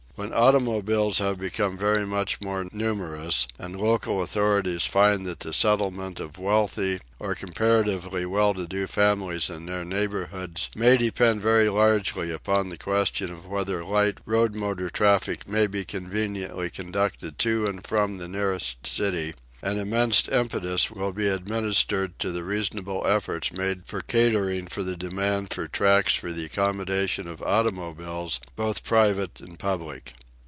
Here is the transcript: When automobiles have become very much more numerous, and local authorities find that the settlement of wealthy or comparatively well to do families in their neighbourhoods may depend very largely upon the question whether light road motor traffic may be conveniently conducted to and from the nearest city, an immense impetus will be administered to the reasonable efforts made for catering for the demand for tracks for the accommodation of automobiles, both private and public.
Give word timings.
When 0.15 0.33
automobiles 0.33 1.17
have 1.17 1.39
become 1.39 1.75
very 1.77 2.05
much 2.05 2.41
more 2.41 2.67
numerous, 2.71 3.47
and 3.57 3.79
local 3.79 4.21
authorities 4.21 4.83
find 4.85 5.25
that 5.25 5.39
the 5.39 5.53
settlement 5.53 6.19
of 6.19 6.37
wealthy 6.37 6.99
or 7.17 7.33
comparatively 7.33 8.27
well 8.27 8.53
to 8.53 8.67
do 8.67 8.85
families 8.85 9.49
in 9.49 9.65
their 9.65 9.83
neighbourhoods 9.85 10.69
may 10.75 10.97
depend 10.97 11.41
very 11.41 11.69
largely 11.69 12.29
upon 12.29 12.69
the 12.69 12.77
question 12.77 13.33
whether 13.49 13.83
light 13.83 14.19
road 14.27 14.53
motor 14.53 14.91
traffic 14.91 15.47
may 15.47 15.65
be 15.65 15.83
conveniently 15.85 16.69
conducted 16.69 17.39
to 17.39 17.65
and 17.65 17.87
from 17.87 18.17
the 18.17 18.27
nearest 18.27 18.85
city, 18.85 19.33
an 19.63 19.77
immense 19.77 20.27
impetus 20.29 20.89
will 20.89 21.11
be 21.11 21.27
administered 21.27 22.17
to 22.17 22.31
the 22.31 22.43
reasonable 22.43 23.05
efforts 23.05 23.51
made 23.53 23.85
for 23.85 24.01
catering 24.01 24.65
for 24.65 24.81
the 24.81 24.95
demand 24.95 25.53
for 25.53 25.67
tracks 25.67 26.15
for 26.15 26.33
the 26.33 26.45
accommodation 26.45 27.27
of 27.27 27.43
automobiles, 27.43 28.39
both 28.55 28.83
private 28.83 29.39
and 29.39 29.59
public. 29.59 30.13